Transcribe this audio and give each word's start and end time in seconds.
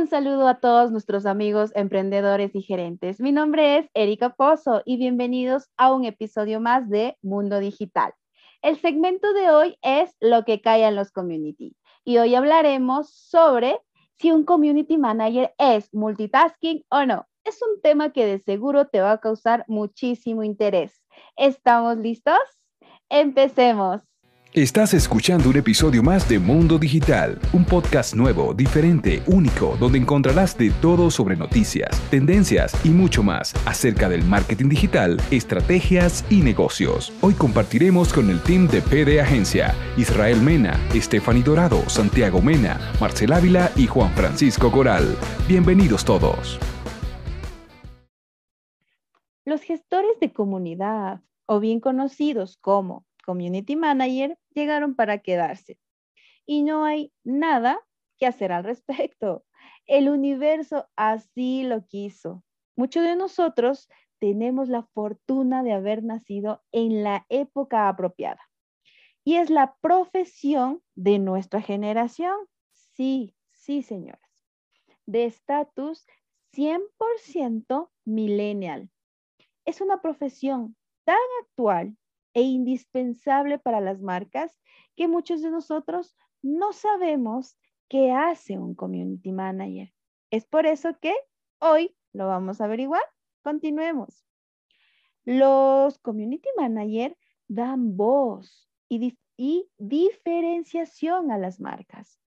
Un 0.00 0.08
saludo 0.08 0.48
a 0.48 0.60
todos 0.60 0.90
nuestros 0.90 1.26
amigos 1.26 1.72
emprendedores 1.74 2.54
y 2.54 2.62
gerentes. 2.62 3.20
Mi 3.20 3.32
nombre 3.32 3.76
es 3.76 3.90
Erika 3.92 4.30
Pozo 4.30 4.80
y 4.86 4.96
bienvenidos 4.96 5.68
a 5.76 5.92
un 5.92 6.06
episodio 6.06 6.58
más 6.58 6.88
de 6.88 7.18
Mundo 7.20 7.58
Digital. 7.58 8.14
El 8.62 8.78
segmento 8.78 9.30
de 9.34 9.50
hoy 9.50 9.76
es 9.82 10.16
lo 10.18 10.46
que 10.46 10.62
cae 10.62 10.86
en 10.86 10.96
los 10.96 11.12
community 11.12 11.76
y 12.02 12.16
hoy 12.16 12.34
hablaremos 12.34 13.12
sobre 13.12 13.78
si 14.16 14.32
un 14.32 14.44
community 14.44 14.96
manager 14.96 15.52
es 15.58 15.92
multitasking 15.92 16.82
o 16.88 17.04
no. 17.04 17.26
Es 17.44 17.60
un 17.60 17.82
tema 17.82 18.10
que 18.10 18.24
de 18.24 18.38
seguro 18.38 18.86
te 18.86 19.02
va 19.02 19.12
a 19.12 19.20
causar 19.20 19.66
muchísimo 19.68 20.42
interés. 20.42 21.02
¿Estamos 21.36 21.98
listos? 21.98 22.38
Empecemos. 23.10 24.09
Estás 24.52 24.94
escuchando 24.94 25.48
un 25.48 25.56
episodio 25.56 26.02
más 26.02 26.28
de 26.28 26.40
Mundo 26.40 26.76
Digital, 26.76 27.38
un 27.52 27.64
podcast 27.64 28.14
nuevo, 28.16 28.52
diferente, 28.52 29.22
único, 29.28 29.76
donde 29.78 29.98
encontrarás 29.98 30.58
de 30.58 30.72
todo 30.82 31.08
sobre 31.12 31.36
noticias, 31.36 31.88
tendencias 32.10 32.74
y 32.84 32.88
mucho 32.88 33.22
más 33.22 33.54
acerca 33.64 34.08
del 34.08 34.24
marketing 34.24 34.68
digital, 34.68 35.22
estrategias 35.30 36.24
y 36.30 36.40
negocios. 36.40 37.12
Hoy 37.20 37.34
compartiremos 37.34 38.12
con 38.12 38.28
el 38.28 38.42
team 38.42 38.66
de 38.66 38.82
PD 38.82 39.20
Agencia, 39.20 39.72
Israel 39.96 40.42
Mena, 40.42 40.76
Stephanie 40.96 41.44
Dorado, 41.44 41.88
Santiago 41.88 42.42
Mena, 42.42 42.80
Marcel 43.00 43.32
Ávila 43.32 43.70
y 43.76 43.86
Juan 43.86 44.10
Francisco 44.14 44.72
Coral. 44.72 45.16
Bienvenidos 45.46 46.04
todos. 46.04 46.58
Los 49.44 49.62
gestores 49.62 50.18
de 50.20 50.32
comunidad, 50.32 51.20
o 51.46 51.60
bien 51.60 51.78
conocidos 51.78 52.56
como 52.56 53.06
community 53.22 53.76
manager, 53.76 54.38
llegaron 54.54 54.94
para 54.94 55.18
quedarse. 55.18 55.78
Y 56.46 56.62
no 56.62 56.84
hay 56.84 57.12
nada 57.24 57.80
que 58.18 58.26
hacer 58.26 58.52
al 58.52 58.64
respecto. 58.64 59.44
El 59.86 60.08
universo 60.08 60.88
así 60.96 61.62
lo 61.64 61.86
quiso. 61.86 62.44
Muchos 62.76 63.04
de 63.04 63.16
nosotros 63.16 63.88
tenemos 64.20 64.68
la 64.68 64.82
fortuna 64.82 65.62
de 65.62 65.72
haber 65.72 66.04
nacido 66.04 66.62
en 66.72 67.02
la 67.02 67.26
época 67.28 67.88
apropiada. 67.88 68.40
Y 69.24 69.36
es 69.36 69.50
la 69.50 69.76
profesión 69.80 70.82
de 70.94 71.18
nuestra 71.18 71.60
generación. 71.60 72.36
Sí, 72.72 73.34
sí, 73.52 73.82
señoras. 73.82 74.20
De 75.06 75.24
estatus 75.24 76.06
100% 76.52 77.90
millennial. 78.04 78.90
Es 79.64 79.80
una 79.80 80.00
profesión 80.00 80.76
tan 81.04 81.16
actual 81.42 81.96
e 82.34 82.42
indispensable 82.42 83.58
para 83.58 83.80
las 83.80 84.00
marcas 84.00 84.58
que 84.96 85.08
muchos 85.08 85.42
de 85.42 85.50
nosotros 85.50 86.16
no 86.42 86.72
sabemos 86.72 87.56
qué 87.88 88.12
hace 88.12 88.58
un 88.58 88.74
community 88.74 89.32
manager. 89.32 89.92
Es 90.30 90.46
por 90.46 90.66
eso 90.66 90.96
que 91.00 91.14
hoy 91.58 91.96
lo 92.12 92.26
vamos 92.26 92.60
a 92.60 92.64
averiguar. 92.64 93.02
Continuemos. 93.42 94.24
Los 95.24 95.98
community 95.98 96.48
manager 96.56 97.16
dan 97.48 97.96
voz 97.96 98.68
y, 98.88 99.16
diferenciación 99.78 101.30
a 101.30 101.38
las 101.38 101.60
marcas, 101.60 102.20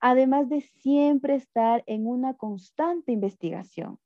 además 0.00 0.48
de 0.48 0.60
siempre 0.60 1.34
estar 1.34 1.82
en 1.86 2.06
una 2.06 2.34
constante 2.34 3.12
investigación, 3.12 3.98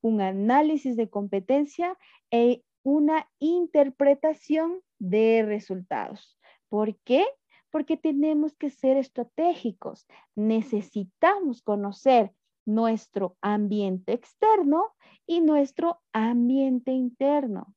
un 0.00 0.20
análisis 0.20 0.96
de 0.96 1.08
competencia 1.08 1.96
e 2.30 2.64
una 2.82 3.28
interpretación 3.38 4.82
de 4.98 5.44
resultados. 5.46 6.38
¿Por 6.68 6.96
qué? 6.98 7.24
Porque 7.70 7.96
tenemos 7.96 8.54
que 8.56 8.70
ser 8.70 8.96
estratégicos. 8.96 10.06
Necesitamos 10.34 11.62
conocer 11.62 12.32
nuestro 12.64 13.36
ambiente 13.40 14.12
externo 14.12 14.94
y 15.26 15.40
nuestro 15.40 16.00
ambiente 16.12 16.92
interno. 16.92 17.74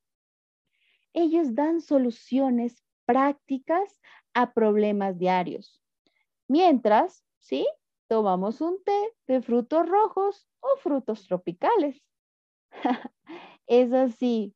Ellos 1.14 1.56
dan 1.56 1.82
soluciones 1.82 2.84
prácticas 3.06 4.02
a 4.34 4.54
problemas 4.54 5.18
diarios. 5.18 5.82
Mientras, 6.48 7.24
¿sí? 7.40 7.68
Tomamos 8.08 8.62
un 8.62 8.84
té 8.84 9.14
de 9.28 9.42
frutos 9.42 9.88
rojos 9.88 10.48
o 10.60 10.78
frutos 10.78 11.26
tropicales. 11.26 12.04
es 13.68 13.94
así, 13.94 14.54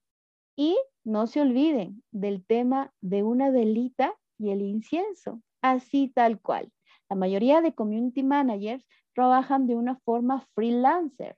y 0.60 0.78
no 1.06 1.26
se 1.26 1.40
olviden 1.40 2.04
del 2.12 2.46
tema 2.46 2.94
de 3.00 3.24
una 3.24 3.50
velita 3.50 4.14
y 4.38 4.50
el 4.50 4.62
incienso, 4.62 5.42
así 5.62 6.10
tal 6.14 6.42
cual. 6.42 6.70
La 7.10 7.16
mayoría 7.16 7.62
de 7.62 7.74
community 7.74 8.24
managers 8.24 8.86
trabajan 9.16 9.68
de 9.68 9.76
una 9.76 9.96
forma 10.00 10.42
freelancer 10.56 11.38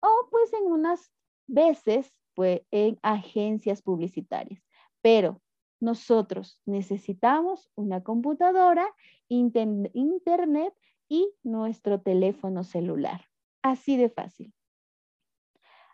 o 0.00 0.08
pues 0.30 0.54
en 0.54 0.72
unas 0.72 1.12
veces 1.46 2.10
pues 2.32 2.62
en 2.70 2.98
agencias 3.02 3.82
publicitarias. 3.82 4.64
Pero 5.02 5.42
nosotros 5.78 6.58
necesitamos 6.64 7.70
una 7.74 8.02
computadora, 8.02 8.86
internet 9.28 10.74
y 11.10 11.30
nuestro 11.42 12.00
teléfono 12.00 12.64
celular. 12.64 13.20
Así 13.60 13.98
de 13.98 14.08
fácil. 14.08 14.54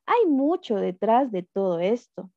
Hay 0.06 0.26
mucho 0.26 0.76
detrás 0.76 1.32
de 1.32 1.42
todo 1.42 1.80
esto 1.80 2.30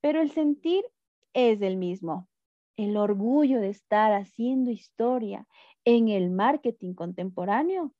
pero 0.00 0.20
el 0.20 0.30
sentir 0.30 0.84
es 1.32 1.60
el 1.62 1.76
mismo. 1.76 2.28
El 2.76 2.96
orgullo 2.96 3.60
de 3.60 3.70
estar 3.70 4.12
haciendo 4.12 4.70
historia 4.70 5.46
en 5.84 6.08
el 6.08 6.30
marketing 6.30 6.94
contemporáneo, 6.94 7.92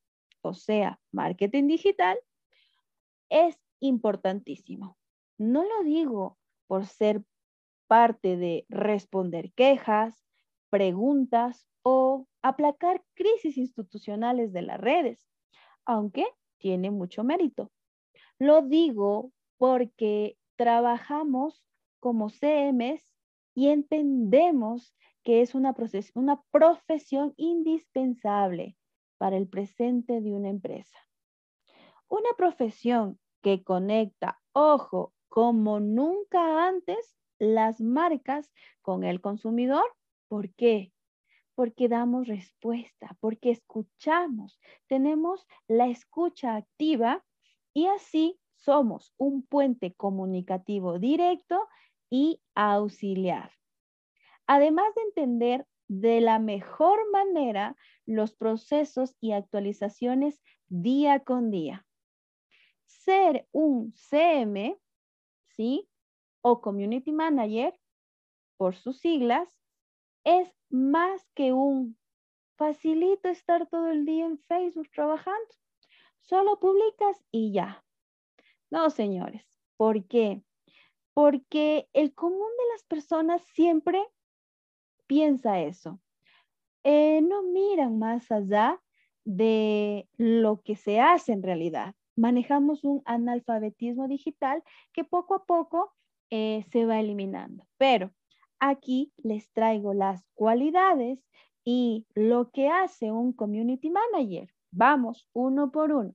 o 0.42 0.54
sea, 0.54 1.00
marketing 1.10 1.66
digital, 1.66 2.18
es 3.28 3.58
importantísimo. 3.80 4.96
No 5.36 5.64
lo 5.64 5.84
digo 5.84 6.38
por 6.66 6.86
ser 6.86 7.22
parte 7.86 8.36
de 8.36 8.66
responder 8.68 9.52
quejas, 9.52 10.24
preguntas 10.70 11.66
o 11.82 12.26
aplacar 12.42 13.02
crisis 13.14 13.56
institucionales 13.56 14.52
de 14.52 14.62
las 14.62 14.80
redes, 14.80 15.26
aunque 15.84 16.26
tiene 16.58 16.90
mucho 16.90 17.24
mérito. 17.24 17.70
Lo 18.38 18.62
digo 18.62 19.32
porque 19.56 20.36
trabajamos 20.56 21.64
como 22.00 22.30
CMs 22.30 23.08
y 23.54 23.68
entendemos 23.68 24.94
que 25.24 25.42
es 25.42 25.54
una, 25.54 25.74
una 26.14 26.42
profesión 26.50 27.34
indispensable 27.36 28.76
para 29.18 29.36
el 29.36 29.48
presente 29.48 30.20
de 30.20 30.32
una 30.32 30.48
empresa. 30.48 30.98
Una 32.08 32.30
profesión 32.36 33.18
que 33.42 33.62
conecta, 33.62 34.40
ojo, 34.52 35.12
como 35.28 35.80
nunca 35.80 36.66
antes, 36.66 37.16
las 37.38 37.80
marcas 37.80 38.50
con 38.80 39.04
el 39.04 39.20
consumidor. 39.20 39.84
¿Por 40.28 40.52
qué? 40.54 40.92
Porque 41.54 41.88
damos 41.88 42.28
respuesta, 42.28 43.16
porque 43.20 43.50
escuchamos, 43.50 44.60
tenemos 44.86 45.46
la 45.66 45.88
escucha 45.88 46.56
activa 46.56 47.24
y 47.74 47.86
así 47.86 48.38
somos 48.54 49.12
un 49.16 49.42
puente 49.42 49.94
comunicativo 49.94 50.98
directo 50.98 51.68
y 52.10 52.40
auxiliar. 52.54 53.52
Además 54.46 54.94
de 54.94 55.02
entender 55.02 55.66
de 55.88 56.20
la 56.20 56.38
mejor 56.38 56.98
manera 57.10 57.76
los 58.06 58.34
procesos 58.34 59.16
y 59.20 59.32
actualizaciones 59.32 60.42
día 60.68 61.20
con 61.20 61.50
día. 61.50 61.86
Ser 62.86 63.46
un 63.52 63.92
CM, 63.94 64.78
¿sí? 65.48 65.88
O 66.42 66.60
Community 66.60 67.12
Manager, 67.12 67.78
por 68.56 68.74
sus 68.74 68.98
siglas, 69.00 69.48
es 70.24 70.52
más 70.70 71.26
que 71.34 71.52
un 71.52 71.98
facilito 72.56 73.28
estar 73.28 73.66
todo 73.68 73.88
el 73.88 74.04
día 74.04 74.26
en 74.26 74.38
Facebook 74.40 74.90
trabajando. 74.90 75.54
Solo 76.20 76.58
publicas 76.60 77.16
y 77.30 77.52
ya. 77.52 77.84
No, 78.70 78.90
señores. 78.90 79.46
¿Por 79.76 80.06
qué? 80.06 80.42
Porque 81.18 81.88
el 81.94 82.14
común 82.14 82.38
de 82.38 82.72
las 82.74 82.84
personas 82.84 83.42
siempre 83.52 84.00
piensa 85.08 85.60
eso. 85.60 86.00
Eh, 86.84 87.20
no 87.22 87.42
miran 87.42 87.98
más 87.98 88.30
allá 88.30 88.80
de 89.24 90.08
lo 90.16 90.62
que 90.62 90.76
se 90.76 91.00
hace 91.00 91.32
en 91.32 91.42
realidad. 91.42 91.96
Manejamos 92.14 92.84
un 92.84 93.02
analfabetismo 93.04 94.06
digital 94.06 94.62
que 94.92 95.02
poco 95.02 95.34
a 95.34 95.44
poco 95.44 95.92
eh, 96.30 96.64
se 96.70 96.86
va 96.86 97.00
eliminando. 97.00 97.66
Pero 97.78 98.12
aquí 98.60 99.12
les 99.16 99.50
traigo 99.50 99.94
las 99.94 100.24
cualidades 100.34 101.26
y 101.64 102.06
lo 102.14 102.52
que 102.52 102.68
hace 102.68 103.10
un 103.10 103.32
community 103.32 103.90
manager. 103.90 104.54
Vamos, 104.70 105.28
uno 105.32 105.72
por 105.72 105.90
uno. 105.90 106.14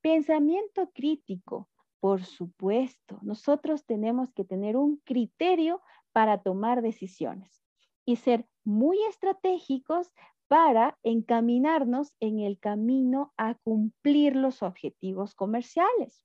Pensamiento 0.00 0.92
crítico, 0.94 1.68
por 2.00 2.24
supuesto, 2.24 3.18
nosotros 3.22 3.84
tenemos 3.84 4.32
que 4.32 4.44
tener 4.44 4.76
un 4.76 4.98
criterio 5.04 5.82
para 6.12 6.42
tomar 6.42 6.82
decisiones 6.82 7.62
y 8.04 8.16
ser 8.16 8.46
muy 8.64 8.98
estratégicos 9.04 10.12
para 10.46 10.98
encaminarnos 11.02 12.14
en 12.20 12.40
el 12.40 12.58
camino 12.58 13.32
a 13.36 13.54
cumplir 13.54 14.34
los 14.34 14.62
objetivos 14.62 15.34
comerciales. 15.34 16.24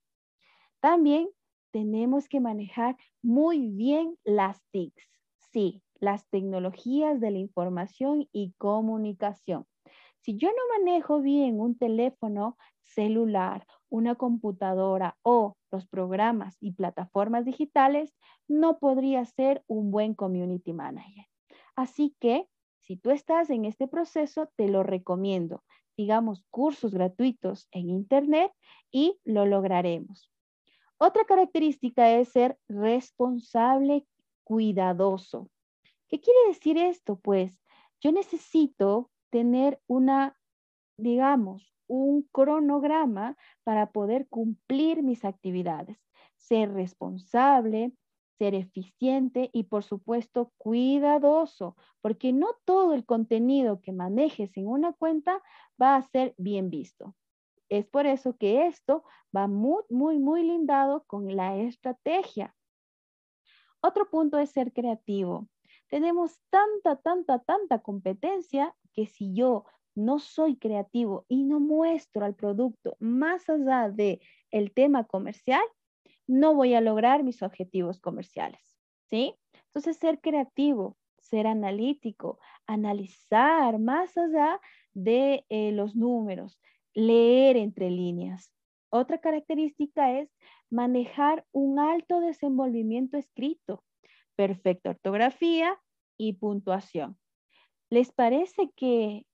También 0.79 1.29
tenemos 1.71 2.29
que 2.29 2.39
manejar 2.39 2.97
muy 3.21 3.69
bien 3.69 4.17
las 4.23 4.61
TICs. 4.71 5.09
Sí, 5.51 5.83
las 5.99 6.29
tecnologías 6.29 7.19
de 7.19 7.31
la 7.31 7.39
información 7.39 8.27
y 8.31 8.53
comunicación. 8.57 9.65
Si 10.19 10.37
yo 10.37 10.49
no 10.49 10.79
manejo 10.79 11.21
bien 11.21 11.59
un 11.59 11.77
teléfono 11.77 12.57
celular, 12.81 13.65
una 13.93 14.15
computadora 14.15 15.19
o 15.21 15.55
los 15.71 15.85
programas 15.85 16.57
y 16.59 16.71
plataformas 16.71 17.45
digitales, 17.45 18.11
no 18.47 18.79
podría 18.79 19.23
ser 19.23 19.63
un 19.67 19.91
buen 19.91 20.15
community 20.15 20.73
manager. 20.73 21.27
Así 21.75 22.15
que 22.19 22.49
si 22.79 22.97
tú 22.97 23.11
estás 23.11 23.51
en 23.51 23.65
este 23.65 23.87
proceso, 23.87 24.49
te 24.55 24.67
lo 24.67 24.81
recomiendo. 24.81 25.63
Digamos 25.95 26.43
cursos 26.49 26.91
gratuitos 26.91 27.67
en 27.71 27.91
Internet 27.91 28.51
y 28.91 29.19
lo 29.25 29.45
lograremos. 29.45 30.31
Otra 30.97 31.25
característica 31.25 32.09
es 32.17 32.29
ser 32.29 32.57
responsable, 32.67 34.07
cuidadoso. 34.43 35.51
¿Qué 36.07 36.19
quiere 36.19 36.39
decir 36.47 36.79
esto? 36.79 37.17
Pues 37.17 37.61
yo 38.01 38.11
necesito 38.11 39.11
tener 39.29 39.79
una, 39.85 40.35
digamos, 40.97 41.72
un 41.88 42.24
cronograma 42.31 43.38
para 43.63 43.91
poder 43.91 44.27
cumplir 44.27 45.03
mis 45.03 45.25
actividades, 45.25 45.97
ser 46.35 46.74
responsable, 46.74 47.94
ser 48.38 48.56
eficiente 48.56 49.50
y 49.53 49.63
por 49.63 49.83
supuesto 49.83 50.51
cuidadoso, 50.57 51.75
porque 52.01 52.33
no 52.33 52.56
todo 52.65 52.94
el 52.94 53.06
contenido 53.06 53.80
que 53.81 53.91
manejes 53.91 54.56
en 54.57 54.68
una 54.68 54.94
cuenta 54.94 55.41
va 55.81 55.95
a 55.95 56.01
ser 56.01 56.33
bien 56.38 56.69
visto. 56.69 57.15
Es 57.69 57.88
por 57.88 58.06
eso 58.06 58.38
que 58.38 58.68
esto 58.68 59.03
va 59.36 59.47
muy, 59.47 59.83
muy, 59.89 60.19
muy 60.19 60.44
lindado 60.44 61.03
con 61.07 61.36
la 61.36 61.57
estrategia. 61.57 62.56
Otro 63.81 64.09
punto 64.09 64.38
es 64.38 64.51
ser 64.51 64.74
creativo. 64.74 65.47
Tenemos 65.89 66.39
tanta, 66.50 66.95
tanta, 66.97 67.39
tanta 67.39 67.79
competencia 67.79 68.75
que 68.94 69.07
si 69.07 69.33
yo 69.33 69.65
no 69.95 70.19
soy 70.19 70.57
creativo 70.57 71.25
y 71.27 71.43
no 71.43 71.59
muestro 71.59 72.25
al 72.25 72.35
producto 72.35 72.95
más 72.99 73.49
allá 73.49 73.89
de 73.89 74.21
el 74.51 74.71
tema 74.71 75.05
comercial, 75.05 75.63
no 76.27 76.55
voy 76.55 76.73
a 76.73 76.81
lograr 76.81 77.23
mis 77.23 77.41
objetivos 77.41 77.99
comerciales, 77.99 78.77
¿sí? 79.09 79.35
Entonces, 79.67 79.97
ser 79.97 80.19
creativo, 80.21 80.97
ser 81.19 81.47
analítico, 81.47 82.39
analizar 82.67 83.79
más 83.79 84.17
allá 84.17 84.59
de 84.93 85.45
eh, 85.49 85.71
los 85.71 85.95
números, 85.95 86.59
leer 86.93 87.57
entre 87.57 87.89
líneas. 87.89 88.53
Otra 88.89 89.19
característica 89.19 90.19
es 90.19 90.29
manejar 90.69 91.45
un 91.51 91.79
alto 91.79 92.19
desenvolvimiento 92.19 93.17
escrito, 93.17 93.83
perfecta 94.35 94.91
ortografía 94.91 95.79
y 96.17 96.33
puntuación. 96.33 97.17
¿Les 97.89 98.11
parece 98.11 98.71
que 98.75 99.25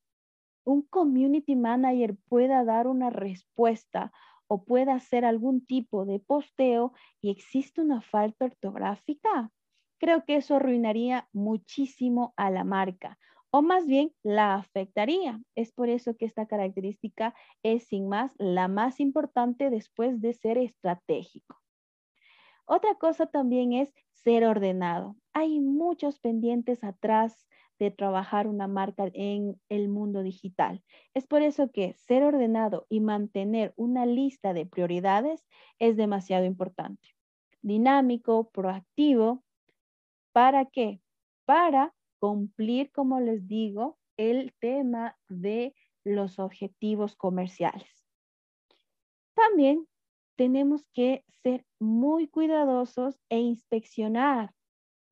un 0.70 0.84
community 0.84 1.56
manager 1.56 2.16
pueda 2.28 2.64
dar 2.64 2.88
una 2.88 3.10
respuesta 3.10 4.12
o 4.48 4.64
pueda 4.64 4.94
hacer 4.94 5.26
algún 5.26 5.66
tipo 5.66 6.06
de 6.06 6.20
posteo 6.20 6.94
y 7.22 7.32
existe 7.32 7.82
una 7.82 8.02
falta 8.02 8.46
ortográfica? 8.46 9.52
Creo 10.00 10.26
que 10.26 10.36
eso 10.36 10.56
arruinaría 10.56 11.28
muchísimo 11.34 12.34
a 12.38 12.52
la 12.52 12.64
marca 12.64 13.18
o 13.52 13.62
más 13.62 13.88
bien 13.88 14.14
la 14.24 14.56
afectaría. 14.56 15.42
Es 15.56 15.72
por 15.72 15.90
eso 15.90 16.16
que 16.16 16.26
esta 16.26 16.46
característica 16.46 17.34
es 17.64 17.88
sin 17.88 18.08
más 18.08 18.32
la 18.38 18.68
más 18.68 19.00
importante 19.00 19.70
después 19.70 20.22
de 20.22 20.34
ser 20.34 20.58
estratégico. 20.58 21.60
Otra 22.66 22.96
cosa 22.96 23.26
también 23.26 23.74
es 23.74 23.92
ser 24.12 24.46
ordenado. 24.46 25.16
Hay 25.34 25.60
muchos 25.60 26.20
pendientes 26.20 26.84
atrás 26.84 27.48
de 27.80 27.92
trabajar 27.92 28.48
una 28.48 28.68
marca 28.68 29.10
en 29.14 29.60
el 29.70 29.88
mundo 29.88 30.22
digital. 30.22 30.84
Es 31.14 31.26
por 31.26 31.42
eso 31.42 31.72
que 31.72 31.94
ser 31.94 32.24
ordenado 32.24 32.86
y 32.90 33.00
mantener 33.00 33.74
una 33.78 34.06
lista 34.06 34.54
de 34.54 34.66
prioridades 34.66 35.48
es 35.80 35.96
demasiado 35.96 36.46
importante. 36.46 37.16
Dinámico, 37.62 38.50
proactivo. 38.50 39.44
¿Para 40.34 40.66
qué? 40.66 41.02
Para 41.46 41.94
cumplir, 42.20 42.92
como 42.92 43.20
les 43.22 43.48
digo, 43.48 43.98
el 44.18 44.54
tema 44.60 45.18
de 45.30 45.74
los 46.04 46.40
objetivos 46.40 47.16
comerciales. 47.16 48.06
También 49.34 49.88
tenemos 50.36 50.86
que 50.94 51.24
ser 51.44 51.66
muy 51.80 52.28
cuidadosos 52.28 53.20
e 53.30 53.40
inspeccionar, 53.40 54.54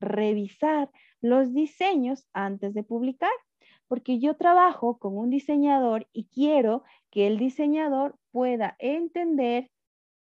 revisar 0.01 0.91
los 1.21 1.53
diseños 1.53 2.27
antes 2.33 2.73
de 2.73 2.83
publicar, 2.83 3.31
porque 3.87 4.19
yo 4.19 4.35
trabajo 4.35 4.99
con 4.99 5.17
un 5.17 5.29
diseñador 5.29 6.07
y 6.13 6.25
quiero 6.25 6.83
que 7.09 7.27
el 7.27 7.37
diseñador 7.37 8.17
pueda 8.31 8.75
entender 8.79 9.69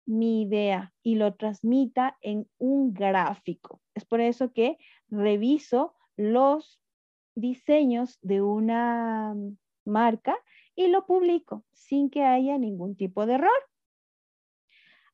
mi 0.07 0.43
idea 0.43 0.93
y 1.03 1.17
lo 1.17 1.35
transmita 1.35 2.17
en 2.21 2.49
un 2.59 2.93
gráfico. 2.93 3.81
Es 3.95 4.05
por 4.05 4.21
eso 4.21 4.53
que 4.53 4.79
reviso 5.09 5.95
los 6.17 6.81
diseños 7.35 8.19
de 8.23 8.43
una 8.43 9.35
marca 9.85 10.37
y 10.75 10.89
lo 10.89 11.07
publico 11.07 11.65
sin 11.73 12.11
que 12.11 12.25
haya 12.25 12.59
ningún 12.59 12.97
tipo 12.97 13.27
de 13.27 13.35
error. 13.35 13.51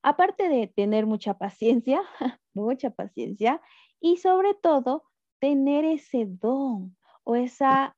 Aparte 0.02 0.48
de 0.48 0.68
tener 0.68 1.06
mucha 1.06 1.34
paciencia, 1.34 2.02
mucha 2.54 2.90
paciencia 2.90 3.60
y 4.00 4.18
sobre 4.18 4.54
todo 4.54 5.04
tener 5.38 5.84
ese 5.84 6.26
don 6.26 6.96
o 7.24 7.36
esa 7.36 7.96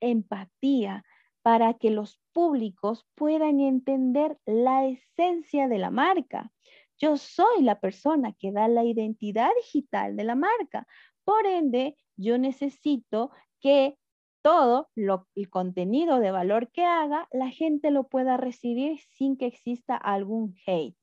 empatía 0.00 1.04
para 1.42 1.74
que 1.74 1.90
los 1.90 2.20
públicos 2.32 3.06
puedan 3.14 3.60
entender 3.60 4.38
la 4.44 4.86
esencia 4.86 5.68
de 5.68 5.78
la 5.78 5.90
marca. 5.90 6.52
Yo 6.98 7.16
soy 7.16 7.62
la 7.62 7.80
persona 7.80 8.34
que 8.34 8.52
da 8.52 8.68
la 8.68 8.84
identidad 8.84 9.50
digital 9.56 10.16
de 10.16 10.24
la 10.24 10.34
marca. 10.34 10.86
Por 11.24 11.46
ende, 11.46 11.96
yo 12.16 12.38
necesito 12.38 13.30
que 13.60 13.96
todo 14.42 14.90
lo, 14.94 15.26
el 15.34 15.48
contenido 15.48 16.18
de 16.18 16.30
valor 16.30 16.70
que 16.70 16.84
haga, 16.84 17.28
la 17.30 17.50
gente 17.50 17.90
lo 17.90 18.08
pueda 18.08 18.36
recibir 18.36 18.98
sin 19.16 19.36
que 19.36 19.46
exista 19.46 19.96
algún 19.96 20.54
hate, 20.66 20.96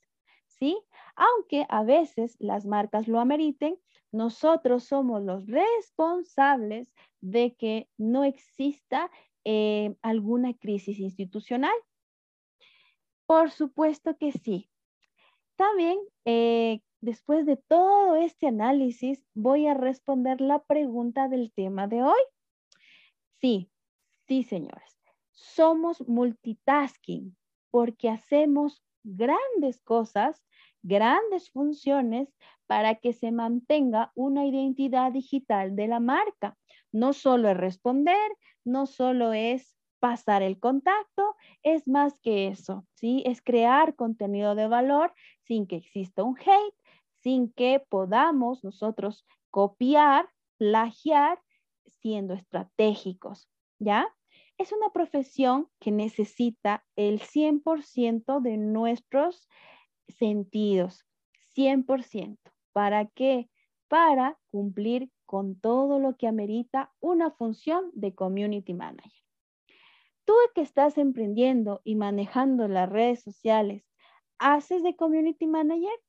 ¿sí? 0.47 0.79
Aunque 1.15 1.65
a 1.69 1.83
veces 1.83 2.35
las 2.39 2.65
marcas 2.65 3.07
lo 3.07 3.19
ameriten, 3.19 3.77
nosotros 4.11 4.85
somos 4.85 5.23
los 5.23 5.45
responsables 5.47 6.93
de 7.21 7.55
que 7.55 7.89
no 7.97 8.23
exista 8.23 9.11
eh, 9.43 9.95
alguna 10.01 10.53
crisis 10.53 10.99
institucional. 10.99 11.75
Por 13.25 13.51
supuesto 13.51 14.17
que 14.17 14.31
sí. 14.31 14.69
También 15.55 15.97
eh, 16.25 16.81
Después 17.01 17.45
de 17.45 17.57
todo 17.57 18.15
este 18.15 18.47
análisis, 18.47 19.23
voy 19.35 19.67
a 19.67 19.75
responder 19.75 20.41
la 20.41 20.63
pregunta 20.63 21.27
del 21.27 21.51
tema 21.51 21.87
de 21.87 22.01
hoy. 22.01 22.19
Sí, 23.39 23.69
sí, 24.27 24.43
señores. 24.43 24.99
Somos 25.31 26.01
multitasking 26.07 27.37
porque 27.69 28.09
hacemos 28.09 28.83
grandes 29.03 29.79
cosas, 29.83 30.43
grandes 30.87 31.51
funciones 31.51 32.33
para 32.65 32.95
que 32.95 33.13
se 33.13 33.31
mantenga 33.31 34.11
una 34.15 34.45
identidad 34.45 35.11
digital 35.11 35.75
de 35.75 35.87
la 35.87 35.99
marca. 35.99 36.57
No 36.91 37.13
solo 37.13 37.49
es 37.49 37.57
responder, 37.57 38.31
no 38.63 38.85
solo 38.85 39.33
es 39.33 39.77
pasar 39.99 40.43
el 40.43 40.59
contacto, 40.59 41.35
es 41.63 41.87
más 41.87 42.17
que 42.21 42.47
eso, 42.47 42.85
¿sí? 42.93 43.23
Es 43.25 43.41
crear 43.41 43.95
contenido 43.95 44.55
de 44.55 44.67
valor 44.67 45.13
sin 45.43 45.67
que 45.67 45.77
exista 45.77 46.23
un 46.23 46.37
hate, 46.37 46.75
sin 47.21 47.51
que 47.51 47.83
podamos 47.89 48.63
nosotros 48.63 49.25
copiar, 49.49 50.29
plagiar, 50.57 51.39
siendo 51.85 52.33
estratégicos, 52.33 53.49
¿ya? 53.79 54.07
Es 54.57 54.71
una 54.71 54.89
profesión 54.89 55.67
que 55.79 55.91
necesita 55.91 56.83
el 56.95 57.21
100% 57.21 58.41
de 58.41 58.57
nuestros 58.57 59.47
sentidos, 60.07 61.05
100%. 61.55 62.37
¿Para 62.73 63.05
qué? 63.07 63.49
Para 63.87 64.37
cumplir 64.51 65.11
con 65.25 65.59
todo 65.59 65.99
lo 65.99 66.15
que 66.17 66.27
amerita 66.27 66.93
una 66.99 67.31
función 67.31 67.91
de 67.93 68.15
community 68.15 68.73
manager. 68.73 69.11
Tú 70.25 70.33
que 70.53 70.61
estás 70.61 70.97
emprendiendo 70.97 71.81
y 71.83 71.95
manejando 71.95 72.67
las 72.67 72.89
redes 72.89 73.23
sociales, 73.23 73.87
¿haces 74.39 74.83
de 74.83 74.95
community 74.95 75.47
manager? 75.47 75.99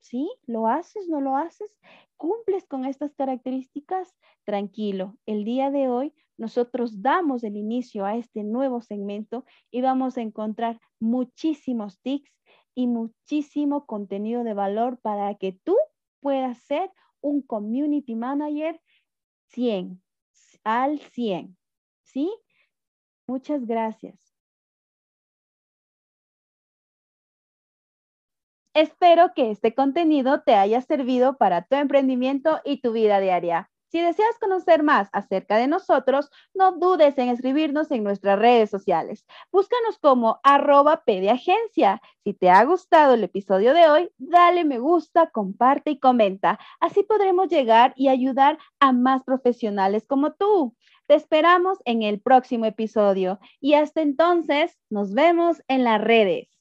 ¿Sí? 0.00 0.30
¿Lo 0.46 0.66
haces? 0.66 1.08
¿No 1.08 1.20
lo 1.20 1.36
haces? 1.36 1.76
¿Cumples 2.16 2.66
con 2.66 2.84
estas 2.84 3.14
características? 3.14 4.14
Tranquilo, 4.44 5.16
el 5.26 5.44
día 5.44 5.70
de 5.70 5.88
hoy 5.88 6.14
nosotros 6.36 7.02
damos 7.02 7.42
el 7.42 7.56
inicio 7.56 8.04
a 8.04 8.16
este 8.16 8.44
nuevo 8.44 8.80
segmento 8.80 9.44
y 9.70 9.80
vamos 9.80 10.16
a 10.16 10.22
encontrar 10.22 10.80
muchísimos 11.00 12.00
tips 12.00 12.30
y 12.74 12.86
muchísimo 12.86 13.86
contenido 13.86 14.44
de 14.44 14.54
valor 14.54 14.98
para 15.00 15.34
que 15.34 15.52
tú 15.52 15.76
puedas 16.20 16.58
ser 16.58 16.90
un 17.20 17.42
community 17.42 18.14
manager 18.14 18.80
100, 19.48 20.02
al 20.64 20.98
100. 20.98 21.56
¿Sí? 22.02 22.32
Muchas 23.26 23.66
gracias. 23.66 24.18
Espero 28.74 29.32
que 29.34 29.50
este 29.50 29.74
contenido 29.74 30.42
te 30.42 30.54
haya 30.54 30.80
servido 30.80 31.36
para 31.36 31.62
tu 31.62 31.74
emprendimiento 31.74 32.60
y 32.64 32.80
tu 32.80 32.92
vida 32.92 33.18
diaria. 33.18 33.70
Si 33.88 34.00
deseas 34.00 34.38
conocer 34.38 34.82
más 34.82 35.08
acerca 35.12 35.56
de 35.56 35.66
nosotros, 35.66 36.30
no 36.54 36.72
dudes 36.72 37.16
en 37.16 37.30
escribirnos 37.30 37.90
en 37.90 38.04
nuestras 38.04 38.38
redes 38.38 38.68
sociales. 38.68 39.24
Búscanos 39.50 39.98
como 39.98 40.40
arroba 40.42 41.04
pediagencia. 41.04 42.02
Si 42.22 42.34
te 42.34 42.50
ha 42.50 42.62
gustado 42.64 43.14
el 43.14 43.24
episodio 43.24 43.72
de 43.72 43.88
hoy, 43.88 44.10
dale 44.18 44.64
me 44.64 44.78
gusta, 44.78 45.30
comparte 45.30 45.92
y 45.92 45.98
comenta. 45.98 46.58
Así 46.80 47.02
podremos 47.02 47.48
llegar 47.48 47.94
y 47.96 48.08
ayudar 48.08 48.58
a 48.78 48.92
más 48.92 49.24
profesionales 49.24 50.06
como 50.06 50.34
tú. 50.34 50.74
Te 51.06 51.14
esperamos 51.14 51.78
en 51.86 52.02
el 52.02 52.20
próximo 52.20 52.66
episodio 52.66 53.40
y 53.60 53.72
hasta 53.72 54.02
entonces 54.02 54.78
nos 54.90 55.14
vemos 55.14 55.62
en 55.66 55.84
las 55.84 55.98
redes. 55.98 56.57